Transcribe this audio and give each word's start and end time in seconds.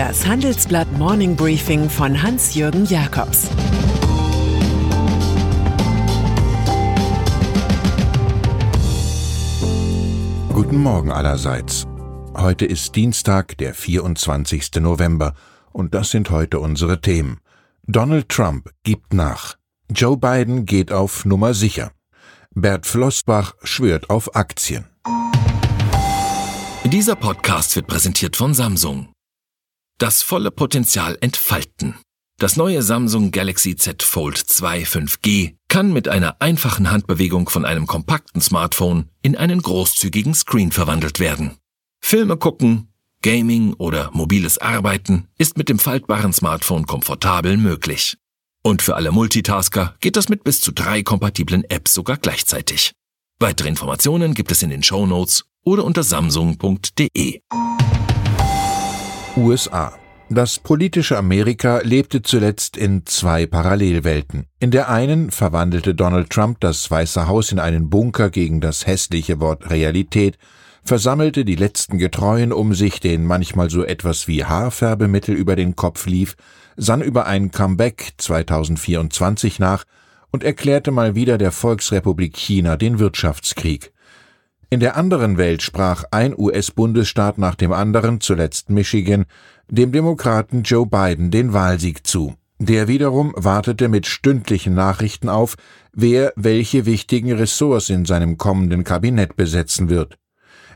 Das 0.00 0.26
Handelsblatt 0.26 0.90
Morning 0.96 1.36
Briefing 1.36 1.90
von 1.90 2.22
Hans-Jürgen 2.22 2.86
Jakobs 2.86 3.50
Guten 10.54 10.78
Morgen 10.78 11.12
allerseits. 11.12 11.86
Heute 12.34 12.64
ist 12.64 12.96
Dienstag, 12.96 13.58
der 13.58 13.74
24. 13.74 14.76
November, 14.76 15.34
und 15.70 15.92
das 15.94 16.10
sind 16.10 16.30
heute 16.30 16.60
unsere 16.60 17.02
Themen. 17.02 17.40
Donald 17.86 18.30
Trump 18.30 18.70
gibt 18.84 19.12
nach. 19.12 19.56
Joe 19.90 20.16
Biden 20.16 20.64
geht 20.64 20.92
auf 20.92 21.26
Nummer 21.26 21.52
sicher. 21.52 21.92
Bert 22.54 22.86
Flossbach 22.86 23.52
schwört 23.64 24.08
auf 24.08 24.34
Aktien. 24.34 24.86
Dieser 26.84 27.16
Podcast 27.16 27.76
wird 27.76 27.86
präsentiert 27.86 28.34
von 28.34 28.54
Samsung. 28.54 29.10
Das 30.00 30.22
volle 30.22 30.50
Potenzial 30.50 31.18
entfalten. 31.20 31.94
Das 32.38 32.56
neue 32.56 32.82
Samsung 32.82 33.32
Galaxy 33.32 33.76
Z 33.76 34.02
Fold 34.02 34.38
2 34.38 34.84
5G 34.84 35.56
kann 35.68 35.92
mit 35.92 36.08
einer 36.08 36.40
einfachen 36.40 36.90
Handbewegung 36.90 37.50
von 37.50 37.66
einem 37.66 37.86
kompakten 37.86 38.40
Smartphone 38.40 39.10
in 39.20 39.36
einen 39.36 39.60
großzügigen 39.60 40.32
Screen 40.32 40.72
verwandelt 40.72 41.20
werden. 41.20 41.58
Filme 42.00 42.38
gucken, 42.38 42.88
Gaming 43.20 43.74
oder 43.74 44.10
mobiles 44.14 44.56
Arbeiten 44.56 45.28
ist 45.36 45.58
mit 45.58 45.68
dem 45.68 45.78
faltbaren 45.78 46.32
Smartphone 46.32 46.86
komfortabel 46.86 47.58
möglich. 47.58 48.16
Und 48.62 48.80
für 48.80 48.96
alle 48.96 49.12
Multitasker 49.12 49.96
geht 50.00 50.16
das 50.16 50.30
mit 50.30 50.44
bis 50.44 50.62
zu 50.62 50.72
drei 50.72 51.02
kompatiblen 51.02 51.64
Apps 51.64 51.92
sogar 51.92 52.16
gleichzeitig. 52.16 52.92
Weitere 53.38 53.68
Informationen 53.68 54.32
gibt 54.32 54.50
es 54.50 54.62
in 54.62 54.70
den 54.70 54.82
Show 54.82 55.04
Notes 55.06 55.44
oder 55.62 55.84
unter 55.84 56.02
samsung.de. 56.02 57.42
USA. 59.36 59.92
Das 60.28 60.58
politische 60.58 61.16
Amerika 61.16 61.80
lebte 61.82 62.22
zuletzt 62.22 62.76
in 62.76 63.06
zwei 63.06 63.46
Parallelwelten. 63.46 64.46
In 64.58 64.70
der 64.70 64.88
einen 64.88 65.30
verwandelte 65.30 65.94
Donald 65.94 66.30
Trump 66.30 66.60
das 66.60 66.90
Weiße 66.90 67.28
Haus 67.28 67.52
in 67.52 67.58
einen 67.58 67.90
Bunker 67.90 68.30
gegen 68.30 68.60
das 68.60 68.86
hässliche 68.86 69.40
Wort 69.40 69.70
Realität, 69.70 70.36
versammelte 70.84 71.44
die 71.44 71.56
letzten 71.56 71.98
Getreuen 71.98 72.52
um 72.52 72.74
sich, 72.74 73.00
denen 73.00 73.24
manchmal 73.24 73.70
so 73.70 73.84
etwas 73.84 74.26
wie 74.26 74.44
Haarfärbemittel 74.44 75.34
über 75.34 75.56
den 75.56 75.76
Kopf 75.76 76.06
lief, 76.06 76.36
sann 76.76 77.02
über 77.02 77.26
ein 77.26 77.50
Comeback 77.50 78.12
2024 78.16 79.58
nach 79.58 79.84
und 80.32 80.44
erklärte 80.44 80.90
mal 80.90 81.14
wieder 81.14 81.38
der 81.38 81.52
Volksrepublik 81.52 82.36
China 82.36 82.76
den 82.76 82.98
Wirtschaftskrieg. 82.98 83.92
In 84.72 84.78
der 84.78 84.96
anderen 84.96 85.36
Welt 85.36 85.62
sprach 85.62 86.04
ein 86.12 86.32
US-Bundesstaat 86.38 87.38
nach 87.38 87.56
dem 87.56 87.72
anderen, 87.72 88.20
zuletzt 88.20 88.70
Michigan, 88.70 89.24
dem 89.68 89.90
Demokraten 89.90 90.62
Joe 90.62 90.86
Biden 90.86 91.32
den 91.32 91.52
Wahlsieg 91.52 92.06
zu. 92.06 92.34
Der 92.60 92.86
wiederum 92.86 93.34
wartete 93.36 93.88
mit 93.88 94.06
stündlichen 94.06 94.74
Nachrichten 94.74 95.28
auf, 95.28 95.56
wer 95.92 96.32
welche 96.36 96.86
wichtigen 96.86 97.32
Ressorts 97.32 97.90
in 97.90 98.04
seinem 98.04 98.38
kommenden 98.38 98.84
Kabinett 98.84 99.34
besetzen 99.34 99.88
wird. 99.88 100.18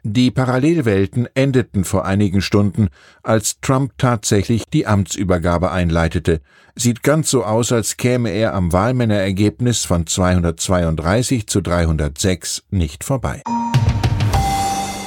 Die 0.03 0.33
Parallelwelten 0.33 1.29
endeten 1.35 1.85
vor 1.85 2.05
einigen 2.05 2.43
Stunden, 2.43 2.89
als 3.23 3.61
Trump 3.61 3.93
tatsächlich 3.97 4.65
die 4.73 4.89
Amtsübergabe 4.89 5.71
einleitete. 5.71 6.41
Sieht 6.75 7.05
ganz 7.05 7.31
so 7.31 7.45
aus, 7.45 7.71
als 7.71 7.97
käme 7.97 8.31
er 8.31 8.55
am 8.55 8.73
Wahlmännerergebnis 8.73 9.85
von 9.85 10.07
232 10.07 11.47
zu 11.47 11.61
306 11.61 12.65
nicht 12.71 13.05
vorbei. 13.05 13.43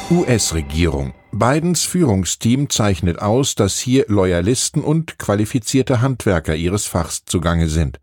US-Regierung. 0.10 1.14
Bidens 1.34 1.84
Führungsteam 1.84 2.70
zeichnet 2.70 3.20
aus, 3.20 3.56
dass 3.56 3.78
hier 3.78 4.06
Loyalisten 4.08 4.82
und 4.82 5.20
qualifizierte 5.20 6.00
Handwerker 6.00 6.56
ihres 6.56 6.86
Fachs 6.86 7.26
zugange 7.26 7.68
sind. 7.68 8.00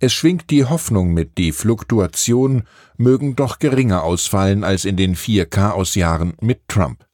Es 0.00 0.12
schwingt 0.12 0.50
die 0.50 0.66
Hoffnung 0.66 1.14
mit, 1.14 1.38
die 1.38 1.52
Fluktuationen 1.52 2.64
mögen 2.98 3.36
doch 3.36 3.58
geringer 3.58 4.02
ausfallen 4.02 4.64
als 4.64 4.84
in 4.84 4.98
den 4.98 5.14
vier 5.16 5.46
Chaosjahren 5.46 6.34
mit 6.42 6.68
Trump. 6.68 7.06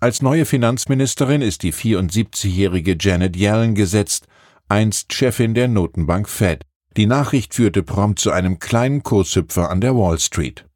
Als 0.00 0.22
neue 0.22 0.44
Finanzministerin 0.44 1.40
ist 1.40 1.62
die 1.62 1.72
74-jährige 1.72 2.96
Janet 2.98 3.36
Yellen 3.36 3.76
gesetzt, 3.76 4.26
einst 4.68 5.12
Chefin 5.12 5.54
der 5.54 5.68
Notenbank 5.68 6.28
Fed. 6.28 6.64
Die 6.96 7.06
Nachricht 7.06 7.54
führte 7.54 7.84
prompt 7.84 8.18
zu 8.18 8.32
einem 8.32 8.58
kleinen 8.58 9.04
Kurshüpfer 9.04 9.70
an 9.70 9.80
der 9.80 9.94
Wall 9.94 10.18
Street. 10.18 10.66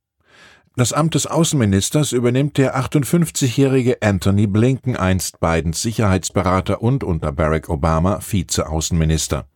Das 0.77 0.93
Amt 0.93 1.17
des 1.17 1.27
Außenministers 1.27 2.13
übernimmt 2.13 2.57
der 2.57 2.79
58-jährige 2.79 4.03
Anthony 4.03 4.47
Blinken, 4.47 4.97
einst 4.97 5.41
Bidens 5.41 5.83
Sicherheitsberater 5.83 6.81
und 6.81 7.03
unter 7.03 7.33
Barack 7.33 7.69
Obama 7.69 8.21
Vize-Außenminister. 8.21 9.47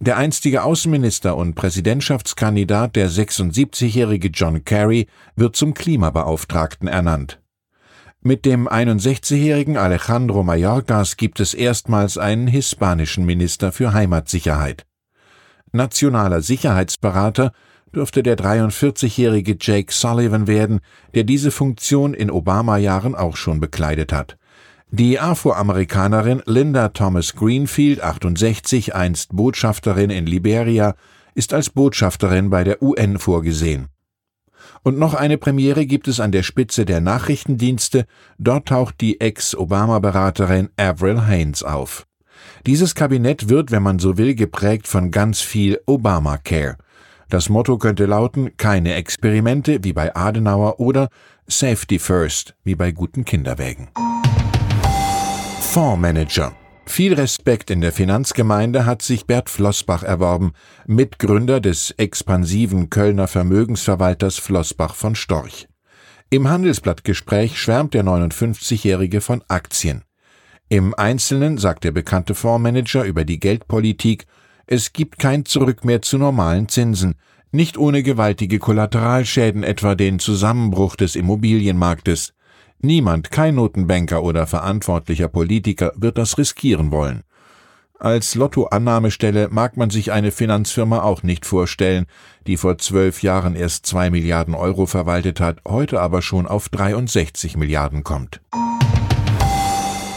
Der 0.00 0.16
einstige 0.16 0.64
Außenminister 0.64 1.36
und 1.36 1.54
Präsidentschaftskandidat, 1.54 2.96
der 2.96 3.08
76-jährige 3.08 4.28
John 4.28 4.64
Kerry, 4.64 5.06
wird 5.36 5.54
zum 5.54 5.72
Klimabeauftragten 5.72 6.88
ernannt. 6.88 7.40
Mit 8.20 8.44
dem 8.44 8.68
61-jährigen 8.68 9.76
Alejandro 9.76 10.42
Mayorkas 10.42 11.16
gibt 11.16 11.38
es 11.38 11.54
erstmals 11.54 12.18
einen 12.18 12.48
hispanischen 12.48 13.24
Minister 13.24 13.70
für 13.70 13.94
Heimatsicherheit. 13.94 14.84
Nationaler 15.72 16.42
Sicherheitsberater 16.42 17.52
dürfte 17.94 18.22
der 18.22 18.36
43-jährige 18.36 19.56
Jake 19.60 19.92
Sullivan 19.92 20.46
werden, 20.46 20.80
der 21.14 21.24
diese 21.24 21.50
Funktion 21.50 22.14
in 22.14 22.30
Obama-Jahren 22.30 23.14
auch 23.14 23.36
schon 23.36 23.60
bekleidet 23.60 24.12
hat. 24.12 24.36
Die 24.90 25.18
Afroamerikanerin 25.18 26.42
Linda 26.46 26.90
Thomas 26.90 27.34
Greenfield, 27.34 28.02
68, 28.02 28.94
einst 28.94 29.34
Botschafterin 29.34 30.10
in 30.10 30.26
Liberia, 30.26 30.94
ist 31.34 31.52
als 31.52 31.70
Botschafterin 31.70 32.50
bei 32.50 32.64
der 32.64 32.82
UN 32.82 33.18
vorgesehen. 33.18 33.88
Und 34.82 34.98
noch 34.98 35.14
eine 35.14 35.38
Premiere 35.38 35.86
gibt 35.86 36.06
es 36.06 36.20
an 36.20 36.30
der 36.30 36.44
Spitze 36.44 36.84
der 36.84 37.00
Nachrichtendienste, 37.00 38.06
dort 38.38 38.68
taucht 38.68 39.00
die 39.00 39.20
Ex-Obama-Beraterin 39.20 40.70
Avril 40.76 41.26
Haines 41.26 41.62
auf. 41.62 42.06
Dieses 42.66 42.94
Kabinett 42.94 43.48
wird, 43.48 43.70
wenn 43.70 43.82
man 43.82 43.98
so 43.98 44.16
will, 44.18 44.34
geprägt 44.34 44.86
von 44.86 45.10
ganz 45.10 45.40
viel 45.40 45.80
Obamacare. 45.86 46.76
Das 47.28 47.48
Motto 47.48 47.78
könnte 47.78 48.06
lauten 48.06 48.56
keine 48.56 48.94
Experimente 48.94 49.82
wie 49.82 49.92
bei 49.92 50.14
Adenauer 50.14 50.80
oder 50.80 51.08
Safety 51.46 51.98
First 51.98 52.54
wie 52.64 52.74
bei 52.74 52.92
guten 52.92 53.24
Kinderwägen. 53.24 53.88
Fondsmanager 55.60 56.52
viel 56.88 57.14
Respekt 57.14 57.70
in 57.70 57.80
der 57.80 57.92
Finanzgemeinde 57.92 58.86
hat 58.86 59.02
sich 59.02 59.26
Bert 59.26 59.50
Flossbach 59.50 60.02
erworben, 60.02 60.52
Mitgründer 60.86 61.60
des 61.60 61.90
expansiven 61.90 62.88
Kölner 62.90 63.26
Vermögensverwalters 63.26 64.38
Flossbach 64.38 64.94
von 64.94 65.14
Storch. 65.14 65.68
Im 66.30 66.48
Handelsblattgespräch 66.48 67.60
schwärmt 67.60 67.92
der 67.92 68.04
59-Jährige 68.04 69.20
von 69.20 69.42
Aktien. 69.48 70.04
Im 70.68 70.94
Einzelnen 70.94 71.58
sagt 71.58 71.84
der 71.84 71.92
bekannte 71.92 72.34
Fondsmanager 72.34 73.04
über 73.04 73.24
die 73.24 73.40
Geldpolitik 73.40 74.26
es 74.66 74.92
gibt 74.92 75.18
kein 75.18 75.44
Zurück 75.44 75.84
mehr 75.84 76.02
zu 76.02 76.18
normalen 76.18 76.68
Zinsen, 76.68 77.14
nicht 77.52 77.78
ohne 77.78 78.02
gewaltige 78.02 78.58
Kollateralschäden, 78.58 79.62
etwa 79.62 79.94
den 79.94 80.18
Zusammenbruch 80.18 80.96
des 80.96 81.14
Immobilienmarktes. 81.14 82.34
Niemand, 82.80 83.30
kein 83.30 83.54
Notenbanker 83.54 84.22
oder 84.22 84.46
verantwortlicher 84.46 85.28
Politiker 85.28 85.92
wird 85.96 86.18
das 86.18 86.36
riskieren 86.36 86.90
wollen. 86.90 87.22
Als 87.98 88.34
Lottoannahmestelle 88.34 89.48
mag 89.50 89.78
man 89.78 89.88
sich 89.88 90.12
eine 90.12 90.30
Finanzfirma 90.30 91.00
auch 91.00 91.22
nicht 91.22 91.46
vorstellen, 91.46 92.06
die 92.46 92.58
vor 92.58 92.76
zwölf 92.76 93.22
Jahren 93.22 93.56
erst 93.56 93.86
zwei 93.86 94.10
Milliarden 94.10 94.54
Euro 94.54 94.84
verwaltet 94.84 95.40
hat, 95.40 95.60
heute 95.66 96.00
aber 96.02 96.20
schon 96.20 96.46
auf 96.46 96.68
63 96.68 97.56
Milliarden 97.56 98.04
kommt. 98.04 98.42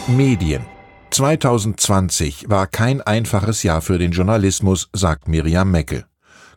Medien 0.08 0.62
2020 1.10 2.48
war 2.48 2.66
kein 2.66 3.00
einfaches 3.00 3.62
Jahr 3.62 3.82
für 3.82 3.98
den 3.98 4.12
Journalismus, 4.12 4.88
sagt 4.92 5.28
Miriam 5.28 5.70
Meckel. 5.70 6.06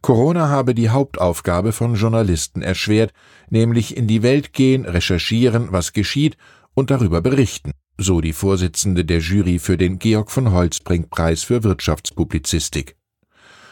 Corona 0.01 0.49
habe 0.49 0.75
die 0.75 0.89
Hauptaufgabe 0.89 1.71
von 1.71 1.95
Journalisten 1.95 2.61
erschwert, 2.61 3.13
nämlich 3.49 3.97
in 3.97 4.05
die 4.05 4.21
Welt 4.21 4.53
gehen, 4.53 4.85
recherchieren, 4.85 5.71
was 5.71 5.93
geschieht 5.93 6.37
und 6.73 6.91
darüber 6.91 7.21
berichten, 7.21 7.71
so 7.97 8.21
die 8.21 8.33
Vorsitzende 8.33 9.05
der 9.05 9.19
Jury 9.19 9.59
für 9.59 9.77
den 9.77 9.97
Georg 9.97 10.29
von 10.29 10.51
Holzbrink 10.51 11.09
Preis 11.09 11.43
für 11.43 11.63
Wirtschaftspublizistik. 11.63 12.95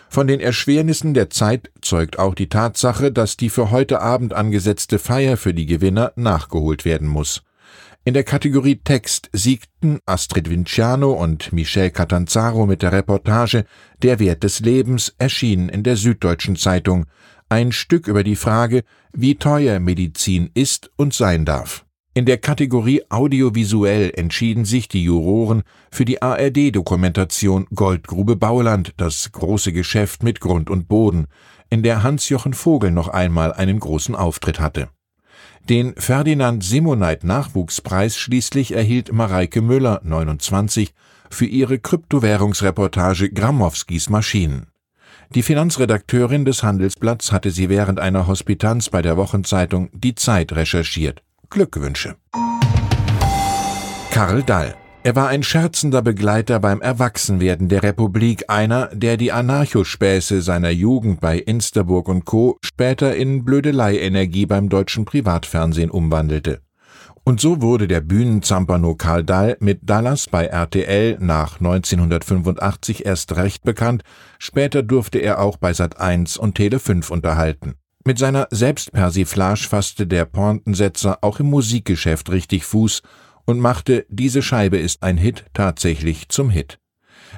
Von 0.10 0.28
den 0.28 0.40
Erschwernissen 0.40 1.14
der 1.14 1.30
Zeit 1.30 1.72
zeugt 1.82 2.18
auch 2.18 2.36
die 2.36 2.50
Tatsache, 2.50 3.12
dass 3.12 3.38
die 3.38 3.50
für 3.50 3.72
heute 3.72 4.02
Abend 4.02 4.34
angesetzte 4.34 5.00
Feier 5.00 5.38
für 5.38 5.54
die 5.54 5.66
Gewinner 5.66 6.12
nachgeholt 6.16 6.86
werden 6.86 7.08
muss. 7.08 7.44
In 8.04 8.14
der 8.14 8.24
Kategorie 8.24 8.78
Text 8.84 9.30
siegten 9.32 10.00
Astrid 10.06 10.50
Vinciano 10.50 11.12
und 11.12 11.54
Michel 11.54 11.92
Catanzaro 11.92 12.66
mit 12.66 12.82
der 12.82 12.92
Reportage 12.92 13.66
Der 14.02 14.20
Wert 14.20 14.44
des 14.44 14.60
Lebens 14.60 15.14
erschienen 15.20 15.70
in 15.70 15.84
der 15.84 15.96
Süddeutschen 15.96 16.56
Zeitung, 16.56 17.06
ein 17.50 17.72
Stück 17.72 18.08
über 18.08 18.24
die 18.24 18.36
Frage, 18.36 18.84
wie 19.14 19.36
teuer 19.36 19.80
Medizin 19.80 20.50
ist 20.54 20.90
und 20.96 21.14
sein 21.14 21.46
darf. 21.46 21.86
In 22.14 22.26
der 22.26 22.40
Kategorie 22.40 23.04
Audiovisuell 23.10 24.12
entschieden 24.16 24.66
sich 24.66 24.90
die 24.90 25.04
Juroren 25.04 25.64
für 25.92 26.04
die 26.04 26.22
ARD-Dokumentation 26.22 27.68
Goldgrube 27.74 28.36
Bauland, 28.36 28.94
das 28.98 29.32
große 29.32 29.72
Geschäft 29.72 30.22
mit 30.22 30.42
Grund 30.42 30.70
und 30.70 30.90
Boden, 30.90 31.28
in 31.70 31.84
der 31.84 32.04
Hans-Jochen 32.04 32.54
Vogel 32.54 32.92
noch 32.92 33.08
einmal 33.08 33.54
einen 33.54 33.80
großen 33.80 34.16
Auftritt 34.16 34.60
hatte. 34.60 34.90
Den 35.70 35.96
Ferdinand 35.96 36.64
Simoneit 36.64 37.24
Nachwuchspreis 37.24 38.18
schließlich 38.18 38.74
erhielt 38.74 39.14
Mareike 39.14 39.62
Müller, 39.62 40.02
29, 40.04 40.94
für 41.30 41.46
ihre 41.46 41.80
Kryptowährungsreportage 41.80 43.32
Gramowskis 43.32 44.10
Maschinen. 44.10 44.68
Die 45.34 45.44
Finanzredakteurin 45.44 46.44
des 46.44 46.62
Handelsblatts 46.62 47.32
hatte 47.32 47.52
sie 47.52 47.70
während 47.70 48.00
einer 48.00 48.28
Hospitanz 48.28 48.90
bei 48.90 49.02
der 49.02 49.16
Wochenzeitung 49.16 49.90
Die 49.94 50.16
Zeit 50.16 50.52
recherchiert. 50.52 51.24
Glückwünsche. 51.50 52.18
Karl 54.12 54.44
Dall. 54.44 54.76
Er 55.04 55.16
war 55.16 55.30
ein 55.30 55.42
scherzender 55.42 56.04
Begleiter 56.04 56.60
beim 56.60 56.80
Erwachsenwerden 56.80 57.70
der 57.70 57.82
Republik, 57.82 58.44
einer, 58.50 58.88
der 58.94 59.18
die 59.18 59.32
Anarchospäße 59.32 60.44
seiner 60.44 60.70
Jugend 60.70 61.20
bei 61.20 61.40
Insterburg 61.40 62.08
und 62.08 62.26
Co. 62.26 62.60
später 62.64 63.16
in 63.16 63.44
Blödelei-Energie 63.44 64.46
beim 64.46 64.70
deutschen 64.70 65.06
Privatfernsehen 65.06 65.90
umwandelte. 65.90 66.62
Und 67.24 67.42
so 67.42 67.64
wurde 67.64 67.88
der 67.88 68.02
Bühnenzampano 68.02 68.94
Karl 68.94 69.24
Dall 69.24 69.58
mit 69.60 69.90
Dallas 69.90 70.28
bei 70.28 70.46
RTL 70.46 71.18
nach 71.20 71.60
1985 71.60 73.04
erst 73.04 73.36
recht 73.36 73.64
bekannt, 73.64 74.04
später 74.38 74.84
durfte 74.84 75.18
er 75.18 75.40
auch 75.40 75.58
bei 75.58 75.72
Sat1 75.72 76.38
und 76.38 76.54
Tele 76.54 76.78
5 76.78 77.10
unterhalten. 77.10 77.74
Mit 78.06 78.20
seiner 78.20 78.48
Selbstpersiflage 78.52 79.68
fasste 79.68 80.06
der 80.06 80.26
Pointensetzer 80.26 81.20
auch 81.22 81.40
im 81.40 81.48
Musikgeschäft 81.48 82.32
richtig 82.32 82.66
Fuß 82.66 83.02
und 83.46 83.60
machte 83.60 84.06
Diese 84.10 84.42
Scheibe 84.42 84.78
ist 84.78 85.04
ein 85.04 85.18
Hit 85.18 85.46
tatsächlich 85.54 86.30
zum 86.30 86.50
Hit. 86.50 86.80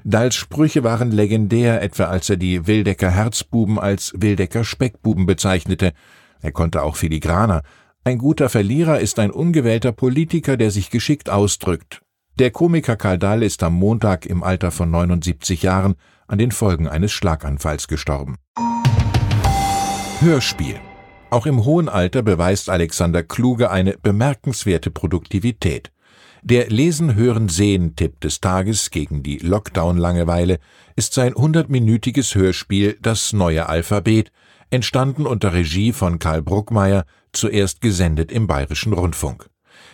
Dalls 0.04 0.36
Sprüche 0.36 0.84
waren 0.84 1.12
legendär, 1.12 1.82
etwa 1.82 2.06
als 2.06 2.30
er 2.30 2.38
die 2.38 2.68
Wildecker 2.68 3.12
Herzbuben 3.12 3.80
als 3.80 4.14
Wildecker 4.16 4.64
Speckbuben 4.64 5.26
bezeichnete. 5.26 5.94
Er 6.42 6.52
konnte 6.52 6.82
auch 6.84 6.96
filigraner. 6.96 7.62
Ein 8.04 8.18
guter 8.18 8.50
Verlierer 8.50 9.00
ist 9.00 9.20
ein 9.20 9.32
ungewählter 9.32 9.92
Politiker, 9.92 10.58
der 10.58 10.72
sich 10.72 10.90
geschickt 10.90 11.30
ausdrückt. 11.30 12.02
Der 12.40 12.52
Komiker 12.52 12.96
Karl 12.96 13.20
Dahl 13.20 13.44
ist 13.44 13.62
am 13.64 13.76
Montag 13.76 14.26
im 14.26 14.44
Alter 14.44 14.72
von 14.72 14.90
79 14.90 15.62
Jahren 15.62 15.96
an 16.28 16.40
den 16.40 16.52
Folgen 16.52 16.88
eines 16.88 17.12
Schlaganfalls 17.12 17.88
gestorben. 17.88 18.38
Hörspiel. 20.20 20.80
Auch 21.30 21.46
im 21.46 21.64
hohen 21.64 21.90
Alter 21.90 22.24
beweist 22.24 22.70
Alexander 22.70 23.24
Kluge 23.24 23.70
eine 23.72 23.98
bemerkenswerte 24.02 24.92
Produktivität. 24.92 25.93
Der 26.46 26.70
Lesen-Hören-Sehen-Tipp 26.70 28.20
des 28.20 28.42
Tages 28.42 28.92
gegen 28.92 29.24
die 29.24 29.38
Lockdown-Langeweile 29.38 30.60
ist 30.98 31.14
sein 31.14 31.36
hundertminütiges 31.36 32.36
Hörspiel 32.36 32.98
Das 33.02 33.32
neue 33.32 33.70
Alphabet, 33.70 34.30
entstanden 34.70 35.26
unter 35.26 35.54
Regie 35.54 35.94
von 35.94 36.20
Karl 36.20 36.42
Bruckmeier, 36.42 37.06
zuerst 37.32 37.80
gesendet 37.80 38.30
im 38.30 38.48
Bayerischen 38.48 38.92
Rundfunk. 38.92 39.50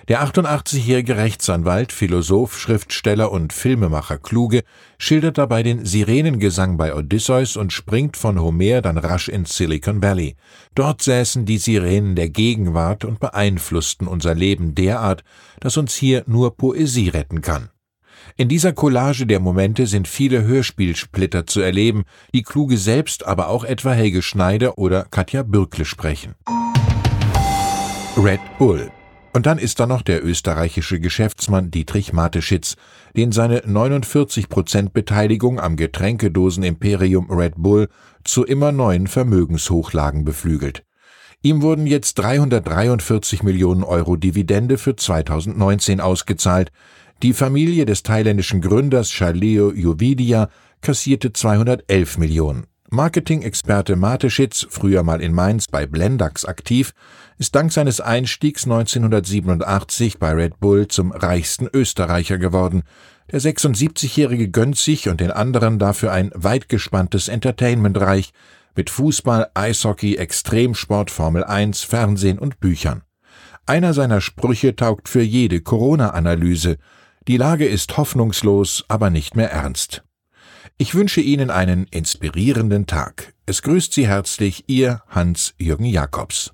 Der 0.08 0.24
88-jährige 0.24 1.18
Rechtsanwalt, 1.18 1.92
Philosoph, 1.92 2.58
Schriftsteller 2.58 3.32
und 3.32 3.54
Filmemacher 3.54 4.18
Kluge 4.18 4.64
schildert 4.98 5.38
dabei 5.38 5.62
den 5.62 5.86
Sirenengesang 5.86 6.78
bei 6.78 6.96
Odysseus 6.96 7.58
und 7.58 7.72
springt 7.72 8.18
von 8.18 8.42
Homer 8.42 8.82
dann 8.82 8.98
rasch 8.98 9.30
ins 9.30 9.56
Silicon 9.56 10.02
Valley. 10.02 10.36
Dort 10.74 11.02
säßen 11.02 11.46
die 11.46 11.58
Sirenen 11.60 12.16
der 12.16 12.30
Gegenwart 12.30 13.06
und 13.06 13.20
beeinflussten 13.20 14.08
unser 14.08 14.34
Leben 14.34 14.74
derart, 14.74 15.24
dass 15.60 15.78
uns 15.78 15.94
hier 15.96 16.24
nur 16.26 16.58
Poesie 16.58 17.10
retten 17.10 17.42
kann. 17.42 17.70
In 18.36 18.48
dieser 18.48 18.74
Collage 18.74 19.28
der 19.28 19.40
Momente 19.40 19.86
sind 19.86 20.08
viele 20.08 20.44
Hörspielsplitter 20.44 21.46
zu 21.46 21.62
erleben, 21.62 22.06
die 22.34 22.44
Kluge 22.44 22.78
selbst, 22.78 23.26
aber 23.26 23.50
auch 23.50 23.64
etwa 23.64 23.92
Helge 23.92 24.22
Schneider 24.22 24.78
oder 24.78 25.06
Katja 25.06 25.44
Bürkle 25.44 25.86
sprechen. 25.86 26.36
Red 28.18 28.42
Bull 28.58 28.92
und 29.34 29.46
dann 29.46 29.58
ist 29.58 29.80
da 29.80 29.86
noch 29.86 30.02
der 30.02 30.26
österreichische 30.26 31.00
Geschäftsmann 31.00 31.72
Dietrich 31.72 32.14
Mateschitz, 32.14 32.76
den 33.16 33.32
seine 33.32 33.62
49 33.66 34.50
Prozent 34.50 34.94
Beteiligung 34.94 35.60
am 35.60 35.76
Getränkedosen-Imperium 35.76 37.30
Red 37.32 37.54
Bull 37.58 37.90
zu 38.24 38.44
immer 38.44 38.72
neuen 38.72 39.08
Vermögenshochlagen 39.08 40.26
beflügelt. 40.26 40.84
Ihm 41.42 41.62
wurden 41.62 41.88
jetzt 41.88 42.16
343 42.16 43.44
Millionen 43.44 43.84
Euro 43.84 44.18
Dividende 44.18 44.78
für 44.78 44.96
2019 44.96 46.02
ausgezahlt. 46.02 46.72
Die 47.24 47.34
Familie 47.34 47.86
des 47.86 48.04
thailändischen 48.04 48.62
Gründers 48.62 49.10
Chaleo 49.10 49.72
Jovidia 49.72 50.50
kassierte 50.82 51.32
211 51.32 52.18
Millionen. 52.18 52.68
Marketing-Experte 52.92 53.96
Mateschitz, 53.96 54.66
früher 54.68 55.04
mal 55.04 55.22
in 55.22 55.32
Mainz 55.32 55.68
bei 55.68 55.86
Blendax 55.86 56.46
aktiv, 56.46 56.94
ist 57.38 57.54
dank 57.54 57.72
seines 57.72 58.02
Einstiegs 58.02 58.64
1987 58.64 60.18
bei 60.18 60.34
Red 60.34 60.60
Bull 60.60 60.88
zum 60.88 61.12
reichsten 61.12 61.68
Österreicher 61.72 62.40
geworden. 62.40 62.82
Der 63.32 63.42
76-Jährige 63.42 64.50
gönnt 64.50 64.76
sich 64.76 65.08
und 65.08 65.22
den 65.22 65.30
anderen 65.30 65.78
dafür 65.78 66.12
ein 66.12 66.32
weitgespanntes 66.34 67.28
Entertainmentreich 67.28 68.32
mit 68.76 68.90
Fußball, 68.90 69.52
Eishockey, 69.54 70.16
Extremsport, 70.16 71.12
Formel 71.12 71.44
1, 71.44 71.84
Fernsehen 71.84 72.40
und 72.40 72.60
Büchern. 72.60 73.04
Einer 73.68 73.94
seiner 73.94 74.20
Sprüche 74.20 74.76
taugt 74.76 75.10
für 75.10 75.22
jede 75.22 75.62
Corona-Analyse. 75.62 76.78
Die 77.28 77.38
Lage 77.38 77.68
ist 77.68 77.98
hoffnungslos, 77.98 78.84
aber 78.88 79.12
nicht 79.12 79.36
mehr 79.36 79.52
ernst. 79.52 80.04
Ich 80.82 80.96
wünsche 80.96 81.20
Ihnen 81.20 81.50
einen 81.50 81.88
inspirierenden 81.92 82.88
Tag. 82.88 83.34
Es 83.46 83.62
grüßt 83.64 83.92
Sie 83.92 84.08
herzlich 84.08 84.64
Ihr 84.68 85.02
Hans-Jürgen 85.10 85.84
Jakobs. 85.84 86.54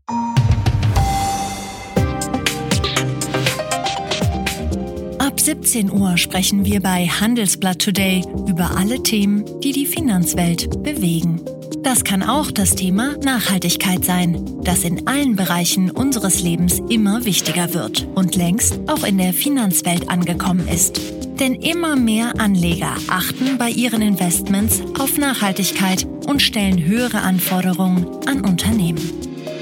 Ab 5.19 5.39
17 5.39 5.91
Uhr 5.91 6.17
sprechen 6.17 6.65
wir 6.65 6.81
bei 6.81 7.05
Handelsblatt 7.05 7.77
Today 7.77 8.23
über 8.47 8.75
alle 8.75 9.03
Themen, 9.03 9.45
die 9.61 9.73
die 9.73 9.85
Finanzwelt 9.85 10.71
bewegen. 10.81 11.41
Das 11.83 12.03
kann 12.03 12.23
auch 12.23 12.49
das 12.49 12.73
Thema 12.73 13.15
Nachhaltigkeit 13.23 14.03
sein, 14.03 14.43
das 14.63 14.83
in 14.83 15.05
allen 15.07 15.35
Bereichen 15.35 15.91
unseres 15.91 16.41
Lebens 16.41 16.81
immer 16.89 17.25
wichtiger 17.25 17.75
wird 17.75 18.07
und 18.15 18.35
längst 18.35 18.79
auch 18.87 19.03
in 19.03 19.19
der 19.19 19.33
Finanzwelt 19.33 20.09
angekommen 20.09 20.67
ist. 20.67 20.99
Denn 21.39 21.55
immer 21.55 21.95
mehr 21.95 22.33
Anleger 22.39 22.95
achten 23.07 23.57
bei 23.57 23.69
ihren 23.69 24.01
Investments 24.01 24.81
auf 24.99 25.17
Nachhaltigkeit 25.17 26.07
und 26.27 26.41
stellen 26.41 26.83
höhere 26.83 27.21
Anforderungen 27.21 28.07
an 28.27 28.41
Unternehmen. 28.41 29.01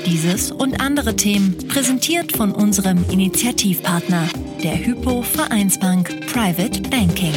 Dieses 0.06 0.52
und 0.52 0.80
andere 0.82 1.16
Themen 1.16 1.58
präsentiert 1.68 2.36
von 2.36 2.52
unserem 2.52 3.06
Initiativpartner, 3.10 4.28
der 4.64 4.86
Hypo 4.86 5.24
Vereinsbank 5.24 6.28
Private 6.28 6.82
Banking. 6.90 7.34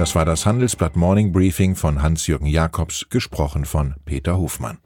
Das 0.00 0.14
war 0.14 0.24
das 0.24 0.46
Handelsblatt 0.46 0.96
Morning 0.96 1.30
Briefing 1.30 1.76
von 1.76 2.00
Hans-Jürgen 2.00 2.46
Jakobs, 2.46 3.06
gesprochen 3.10 3.66
von 3.66 3.96
Peter 4.06 4.38
Hofmann. 4.38 4.78